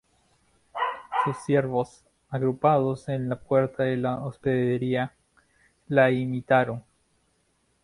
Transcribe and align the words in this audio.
sus 1.23 1.37
siervos, 1.45 2.01
agrupados 2.31 3.07
en 3.07 3.29
la 3.29 3.35
puerta 3.35 3.83
de 3.83 3.97
la 3.97 4.15
hospedería, 4.23 5.13
la 5.89 6.09
imitaron 6.09 6.83